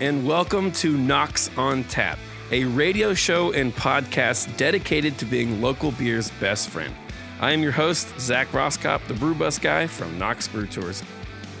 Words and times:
and 0.00 0.26
welcome 0.26 0.70
to 0.70 0.98
Knox 0.98 1.48
on 1.56 1.84
Tap, 1.84 2.18
a 2.50 2.66
radio 2.66 3.14
show 3.14 3.52
and 3.52 3.74
podcast 3.74 4.54
dedicated 4.58 5.16
to 5.16 5.24
being 5.24 5.62
local 5.62 5.92
beer's 5.92 6.30
best 6.32 6.68
friend. 6.68 6.94
I 7.40 7.52
am 7.52 7.62
your 7.62 7.72
host, 7.72 8.20
Zach 8.20 8.48
Roskop, 8.48 9.02
the 9.06 9.14
Brew 9.14 9.34
Bus 9.34 9.58
guy 9.58 9.86
from 9.86 10.18
Knox 10.18 10.46
Brew 10.46 10.66
Tours. 10.66 11.02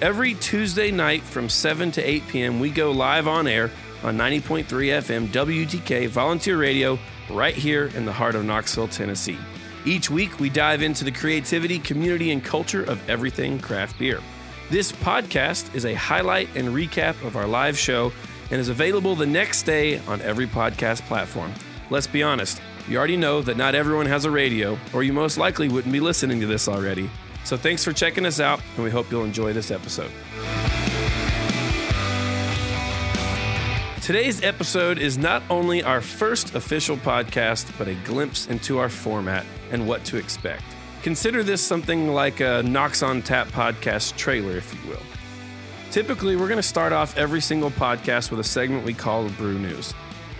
Every 0.02 0.34
Tuesday 0.34 0.90
night 0.90 1.22
from 1.22 1.48
7 1.48 1.90
to 1.92 2.02
8 2.02 2.28
p.m., 2.28 2.60
we 2.60 2.68
go 2.68 2.90
live 2.90 3.26
on 3.26 3.46
air 3.46 3.70
on 4.02 4.18
90.3 4.18 4.64
FM 4.66 5.28
WUTK 5.28 6.08
Volunteer 6.08 6.58
Radio 6.58 6.98
right 7.30 7.54
here 7.54 7.86
in 7.94 8.04
the 8.04 8.12
heart 8.12 8.34
of 8.34 8.44
Knoxville, 8.44 8.88
Tennessee. 8.88 9.38
Each 9.86 10.10
week, 10.10 10.38
we 10.38 10.50
dive 10.50 10.82
into 10.82 11.02
the 11.02 11.12
creativity, 11.12 11.78
community, 11.78 12.30
and 12.30 12.44
culture 12.44 12.84
of 12.84 13.08
everything 13.08 13.58
craft 13.58 13.98
beer. 13.98 14.20
This 14.70 14.92
podcast 14.92 15.74
is 15.74 15.84
a 15.84 15.92
highlight 15.92 16.48
and 16.56 16.68
recap 16.68 17.22
of 17.22 17.36
our 17.36 17.46
live 17.46 17.76
show 17.76 18.10
and 18.50 18.58
is 18.58 18.70
available 18.70 19.14
the 19.14 19.26
next 19.26 19.64
day 19.64 19.98
on 20.06 20.22
every 20.22 20.46
podcast 20.46 21.02
platform. 21.02 21.52
Let's 21.90 22.06
be 22.06 22.22
honest, 22.22 22.62
you 22.88 22.96
already 22.96 23.18
know 23.18 23.42
that 23.42 23.58
not 23.58 23.74
everyone 23.74 24.06
has 24.06 24.24
a 24.24 24.30
radio, 24.30 24.78
or 24.94 25.02
you 25.02 25.12
most 25.12 25.36
likely 25.36 25.68
wouldn't 25.68 25.92
be 25.92 26.00
listening 26.00 26.40
to 26.40 26.46
this 26.46 26.66
already. 26.66 27.10
So 27.44 27.58
thanks 27.58 27.84
for 27.84 27.92
checking 27.92 28.24
us 28.24 28.40
out, 28.40 28.62
and 28.76 28.84
we 28.84 28.90
hope 28.90 29.10
you'll 29.10 29.24
enjoy 29.24 29.52
this 29.52 29.70
episode. 29.70 30.10
Today's 34.00 34.42
episode 34.42 34.98
is 34.98 35.18
not 35.18 35.42
only 35.50 35.82
our 35.82 36.00
first 36.00 36.54
official 36.54 36.96
podcast, 36.96 37.70
but 37.76 37.86
a 37.86 37.94
glimpse 37.96 38.46
into 38.46 38.78
our 38.78 38.88
format 38.88 39.44
and 39.72 39.86
what 39.86 40.04
to 40.06 40.16
expect. 40.16 40.64
Consider 41.04 41.42
this 41.42 41.60
something 41.60 42.14
like 42.14 42.40
a 42.40 42.62
Knox 42.62 43.02
on 43.02 43.20
Tap 43.20 43.48
podcast 43.48 44.16
trailer, 44.16 44.56
if 44.56 44.72
you 44.72 44.88
will. 44.88 45.02
Typically, 45.90 46.34
we're 46.34 46.48
going 46.48 46.56
to 46.56 46.62
start 46.62 46.94
off 46.94 47.14
every 47.18 47.42
single 47.42 47.70
podcast 47.70 48.30
with 48.30 48.40
a 48.40 48.44
segment 48.44 48.86
we 48.86 48.94
call 48.94 49.28
Brew 49.28 49.58
News. 49.58 49.92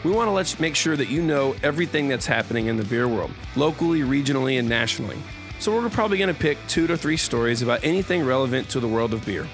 We 0.05 0.11
want 0.11 0.29
to 0.29 0.33
let 0.33 0.55
you 0.55 0.62
make 0.62 0.75
sure 0.75 0.97
that 0.97 1.11
you 1.11 1.21
know 1.21 1.55
everything 1.62 2.09
that's 2.09 2.25
happening 2.25 2.69
in 2.69 2.79
the 2.79 2.84
beer 2.84 3.06
world, 3.06 3.31
locally, 3.56 4.01
regionally, 4.01 4.59
and 4.59 4.67
nationally. 4.67 5.19
So, 5.59 5.71
we're 5.71 5.91
probably 5.91 6.17
going 6.17 6.33
to 6.33 6.41
pick 6.41 6.56
two 6.67 6.87
to 6.87 6.97
three 6.97 7.19
stories 7.19 7.61
about 7.61 7.84
anything 7.84 8.25
relevant 8.25 8.71
to 8.71 8.81
the 8.81 8.89
world 8.89 9.12
of 9.12 9.27
beer. 9.27 9.47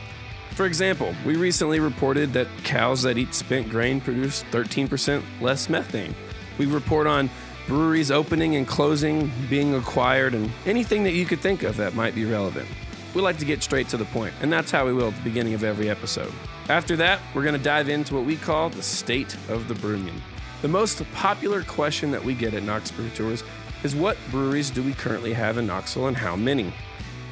For 0.52 0.64
example, 0.64 1.12
we 1.26 1.34
recently 1.34 1.80
reported 1.80 2.32
that 2.34 2.46
cows 2.62 3.02
that 3.02 3.18
eat 3.18 3.34
spent 3.34 3.68
grain 3.68 4.00
produce 4.00 4.44
13% 4.52 5.24
less 5.40 5.68
methane. 5.68 6.14
We 6.56 6.66
report 6.66 7.08
on 7.08 7.30
breweries 7.70 8.10
opening 8.10 8.56
and 8.56 8.66
closing, 8.66 9.30
being 9.48 9.76
acquired, 9.76 10.34
and 10.34 10.50
anything 10.66 11.04
that 11.04 11.12
you 11.12 11.24
could 11.24 11.38
think 11.38 11.62
of 11.62 11.76
that 11.76 11.94
might 11.94 12.16
be 12.16 12.24
relevant. 12.24 12.68
We 13.14 13.22
like 13.22 13.38
to 13.38 13.44
get 13.44 13.62
straight 13.62 13.88
to 13.90 13.96
the 13.96 14.06
point, 14.06 14.34
and 14.42 14.52
that's 14.52 14.72
how 14.72 14.86
we 14.86 14.92
will 14.92 15.06
at 15.06 15.14
the 15.14 15.22
beginning 15.22 15.54
of 15.54 15.62
every 15.62 15.88
episode. 15.88 16.32
After 16.68 16.96
that, 16.96 17.20
we're 17.32 17.44
going 17.44 17.56
to 17.56 17.62
dive 17.62 17.88
into 17.88 18.16
what 18.16 18.24
we 18.24 18.36
call 18.36 18.70
the 18.70 18.82
state 18.82 19.36
of 19.48 19.68
the 19.68 19.74
Brew-nion. 19.76 20.20
The 20.62 20.68
most 20.68 21.00
popular 21.12 21.62
question 21.62 22.10
that 22.10 22.24
we 22.24 22.34
get 22.34 22.54
at 22.54 22.64
Knox 22.64 22.90
Brew 22.90 23.08
Tours 23.10 23.44
is 23.84 23.94
what 23.94 24.16
breweries 24.32 24.70
do 24.70 24.82
we 24.82 24.92
currently 24.92 25.32
have 25.32 25.56
in 25.56 25.68
Knoxville 25.68 26.08
and 26.08 26.16
how 26.16 26.34
many? 26.34 26.72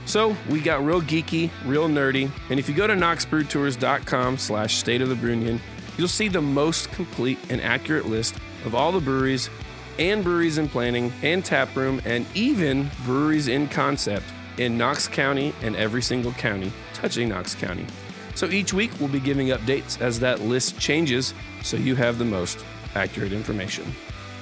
So 0.04 0.36
we 0.48 0.60
got 0.60 0.84
real 0.84 1.02
geeky, 1.02 1.50
real 1.64 1.88
nerdy, 1.88 2.30
and 2.48 2.60
if 2.60 2.68
you 2.68 2.76
go 2.76 2.86
to 2.86 2.94
knoxbrewtours.com 2.94 4.38
slash 4.38 4.76
state 4.76 5.02
of 5.02 5.08
the 5.08 5.16
Brew-nion, 5.16 5.58
you'll 5.96 6.06
see 6.06 6.28
the 6.28 6.40
most 6.40 6.92
complete 6.92 7.38
and 7.50 7.60
accurate 7.60 8.06
list 8.06 8.36
of 8.64 8.76
all 8.76 8.92
the 8.92 9.00
breweries 9.00 9.50
and 9.98 10.22
breweries 10.22 10.58
in 10.58 10.68
planning 10.68 11.12
and 11.22 11.44
tap 11.44 11.74
room 11.76 12.00
and 12.04 12.26
even 12.34 12.90
breweries 13.04 13.48
in 13.48 13.68
concept 13.68 14.24
in 14.58 14.76
Knox 14.76 15.08
County 15.08 15.54
and 15.62 15.76
every 15.76 16.02
single 16.02 16.32
county 16.32 16.72
touching 16.94 17.28
Knox 17.28 17.54
County. 17.54 17.86
So 18.34 18.46
each 18.46 18.72
week 18.72 18.90
we'll 19.00 19.08
be 19.08 19.20
giving 19.20 19.48
updates 19.48 20.00
as 20.00 20.20
that 20.20 20.40
list 20.40 20.78
changes 20.78 21.34
so 21.62 21.76
you 21.76 21.96
have 21.96 22.18
the 22.18 22.24
most 22.24 22.64
accurate 22.94 23.32
information. 23.32 23.92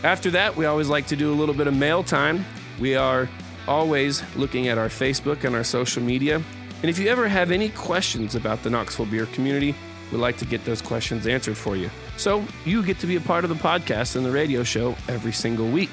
After 0.03 0.31
that, 0.33 0.55
we 0.55 0.67
always 0.67 0.89
like 0.89 1.07
to 1.09 1.17
do 1.17 1.33
a 1.33 1.35
little 1.35 1.55
bit 1.55 1.67
of 1.67 1.75
mail 1.75 2.03
time. 2.03 2.45
We 2.79 2.95
are 2.95 3.29
always 3.67 4.23
looking 4.37 4.69
at 4.69 4.79
our 4.79 4.89
Facebook 4.89 5.45
and 5.45 5.57
our 5.57 5.65
social 5.65 6.03
media. 6.03 6.43
And 6.83 6.91
if 6.91 6.99
you 6.99 7.09
ever 7.09 7.27
have 7.27 7.51
any 7.51 7.71
questions 7.71 8.35
about 8.35 8.63
the 8.63 8.71
Knoxville 8.71 9.07
beer 9.07 9.27
community, 9.27 9.75
we'd 10.11 10.19
like 10.19 10.37
to 10.39 10.45
get 10.45 10.65
those 10.65 10.83
questions 10.83 11.27
answered 11.27 11.57
for 11.57 11.77
you. 11.77 11.91
So 12.17 12.45
you 12.65 12.83
get 12.83 12.99
to 13.01 13.07
be 13.07 13.17
a 13.17 13.21
part 13.21 13.45
of 13.45 13.51
the 13.51 13.57
podcast 13.57 14.17
and 14.17 14.25
the 14.25 14.31
radio 14.31 14.63
show 14.63 14.97
every 15.09 15.33
single 15.33 15.69
week. 15.69 15.91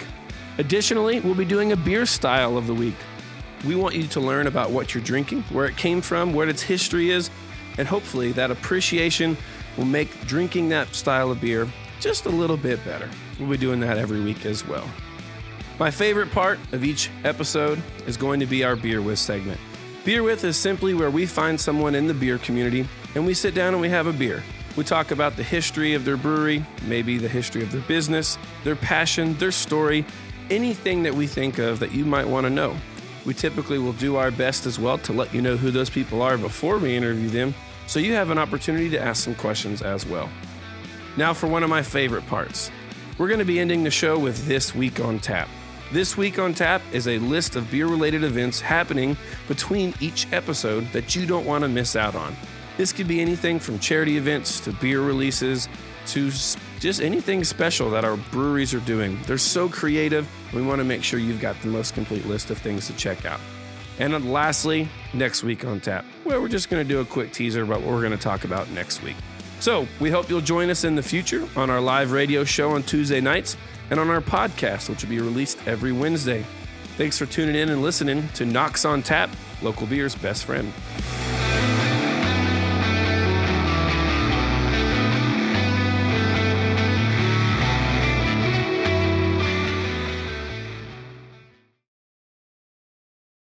Additionally, 0.58 1.20
we'll 1.20 1.36
be 1.36 1.46
doing 1.46 1.72
a 1.72 1.76
beer 1.76 2.06
style 2.06 2.58
of 2.58 2.68
the 2.68 2.74
week. 2.74 2.96
We 3.66 3.76
want 3.76 3.96
you 3.96 4.08
to 4.08 4.20
learn 4.20 4.48
about 4.48 4.72
what 4.72 4.94
you're 4.94 5.04
drinking, 5.04 5.44
where 5.44 5.66
it 5.66 5.78
came 5.78 6.02
from, 6.02 6.34
what 6.34 6.50
its 6.50 6.62
history 6.62 7.10
is, 7.10 7.30
and 7.78 7.88
hopefully 7.88 8.32
that 8.34 8.52
appreciation 8.52 9.38
will 9.78 9.86
make 9.86 10.28
drinking 10.28 10.70
that 10.70 10.94
style 10.94 11.32
of 11.32 11.42
beer 11.42 11.68
just 12.00 12.26
a 12.26 12.30
little 12.30 12.58
bit 12.58 12.84
better. 12.84 13.10
We'll 13.40 13.50
be 13.50 13.58
doing 13.58 13.80
that 13.80 13.98
every 13.98 14.22
week 14.22 14.46
as 14.46 14.68
well. 14.68 14.88
My 15.80 15.90
favorite 15.90 16.32
part 16.32 16.60
of 16.72 16.84
each 16.84 17.10
episode 17.24 17.82
is 18.06 18.16
going 18.16 18.40
to 18.42 18.46
be 18.46 18.64
our 18.64 18.76
Beer 18.76 19.02
With 19.02 19.18
segment. 19.18 19.60
Beer 20.06 20.22
With 20.22 20.44
is 20.44 20.58
simply 20.58 20.94
where 20.94 21.10
we 21.10 21.26
find 21.26 21.60
someone 21.60 21.96
in 21.96 22.08
the 22.08 22.14
beer 22.14 22.38
community 22.38 22.88
and 23.16 23.26
we 23.26 23.34
sit 23.34 23.54
down 23.54 23.74
and 23.74 23.82
we 23.82 23.90
have 23.90 24.08
a 24.08 24.14
beer. 24.14 24.44
We 24.76 24.84
talk 24.84 25.12
about 25.12 25.36
the 25.36 25.44
history 25.44 25.94
of 25.94 26.04
their 26.04 26.18
brewery, 26.18 26.66
maybe 26.88 27.18
the 27.18 27.28
history 27.28 27.62
of 27.62 27.72
their 27.72 27.82
business, 27.82 28.38
their 28.64 28.76
passion, 28.76 29.36
their 29.36 29.52
story, 29.52 30.06
anything 30.50 31.04
that 31.04 31.14
we 31.14 31.28
think 31.28 31.60
of 31.60 31.80
that 31.80 31.92
you 31.92 32.06
might 32.06 32.28
want 32.28 32.46
to 32.46 32.50
know. 32.50 32.76
We 33.26 33.34
typically 33.34 33.80
will 33.80 33.94
do 33.94 34.16
our 34.16 34.32
best 34.32 34.66
as 34.66 34.80
well 34.80 34.98
to 35.00 35.14
let 35.14 35.34
you 35.34 35.42
know 35.42 35.58
who 35.58 35.72
those 35.72 35.90
people 35.90 36.22
are 36.22 36.38
before 36.38 36.78
we 36.78 36.96
interview 36.96 37.30
them, 37.30 37.54
so 37.88 38.00
you 38.00 38.14
have 38.14 38.32
an 38.32 38.38
opportunity 38.38 38.90
to 38.90 39.00
ask 39.00 39.24
some 39.24 39.36
questions 39.36 39.82
as 39.82 40.06
well. 40.06 40.30
Now, 41.16 41.34
for 41.34 41.48
one 41.48 41.64
of 41.64 41.70
my 41.70 41.84
favorite 41.84 42.26
parts. 42.28 42.72
We're 43.20 43.28
going 43.28 43.40
to 43.40 43.46
be 43.46 43.60
ending 43.60 43.84
the 43.84 43.92
show 43.92 44.18
with 44.18 44.48
This 44.48 44.74
Week 44.74 45.00
on 45.00 45.20
Tap. 45.20 45.48
This 45.92 46.18
Week 46.18 46.40
on 46.40 46.56
Tap 46.56 46.82
is 46.92 47.08
a 47.08 47.20
list 47.20 47.56
of 47.56 47.70
beer 47.70 47.86
related 47.86 48.24
events 48.24 48.60
happening 48.60 49.16
between 49.48 49.94
each 50.00 50.26
episode 50.34 50.92
that 50.94 51.16
you 51.16 51.28
don't 51.28 51.46
want 51.46 51.62
to 51.62 51.68
miss 51.68 51.96
out 51.96 52.16
on. 52.16 52.36
This 52.78 52.92
could 52.92 53.08
be 53.08 53.22
anything 53.22 53.60
from 53.60 53.80
charity 53.80 54.18
events 54.18 54.60
to 54.62 54.72
beer 54.74 55.02
releases 55.02 55.70
to 56.08 56.32
just 56.80 57.02
anything 57.02 57.44
special 57.44 57.90
that 57.92 58.04
our 58.04 58.18
breweries 58.18 58.74
are 58.74 58.80
doing. 58.82 59.20
They're 59.26 59.38
so 59.38 59.70
creative. 59.70 60.28
We 60.54 60.62
want 60.62 60.80
to 60.80 60.84
make 60.84 61.04
sure 61.04 61.20
you've 61.20 61.42
got 61.42 61.60
the 61.62 61.68
most 61.68 61.94
complete 61.94 62.26
list 62.26 62.50
of 62.50 62.58
things 62.58 62.88
to 62.88 62.94
check 62.94 63.26
out. 63.26 63.40
And 64.00 64.32
lastly, 64.32 64.90
next 65.14 65.44
week 65.44 65.66
on 65.66 65.80
tap, 65.80 66.04
where 66.24 66.42
we're 66.42 66.48
just 66.48 66.70
going 66.70 66.86
to 66.86 66.94
do 66.94 67.00
a 67.00 67.06
quick 67.06 67.32
teaser 67.32 67.64
about 67.64 67.82
what 67.82 67.92
we're 67.92 68.02
going 68.02 68.12
to 68.12 68.18
talk 68.18 68.44
about 68.44 68.70
next 68.72 69.04
week. 69.04 69.16
So 69.60 69.88
we 70.00 70.10
hope 70.10 70.30
you'll 70.30 70.42
join 70.42 70.70
us 70.70 70.84
in 70.84 70.96
the 70.96 71.04
future 71.04 71.48
on 71.56 71.70
our 71.70 71.80
live 71.80 72.12
radio 72.12 72.44
show 72.44 72.72
on 72.72 72.84
Tuesday 72.84 73.22
nights 73.22 73.56
and 73.92 74.00
on 74.00 74.10
our 74.10 74.20
podcast, 74.20 74.90
which 74.90 75.04
will 75.04 75.10
be 75.10 75.20
released 75.20 75.60
every 75.68 75.92
Wednesday. 75.92 76.44
Thanks 76.98 77.18
for 77.18 77.26
tuning 77.28 77.56
in 77.56 77.70
and 77.70 77.82
listening 77.82 78.28
to 78.30 78.46
Knox 78.46 78.84
on 78.84 79.04
Tap, 79.04 79.30
local 79.62 79.88
beer's 79.88 80.16
best 80.16 80.46
friend. 80.46 80.74